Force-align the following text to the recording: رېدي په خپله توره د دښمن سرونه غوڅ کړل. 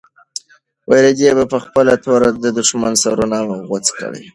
رېدي 1.03 1.27
په 1.51 1.57
خپله 1.65 1.93
توره 2.03 2.29
د 2.43 2.45
دښمن 2.57 2.93
سرونه 3.03 3.37
غوڅ 3.67 3.85
کړل. 3.97 4.15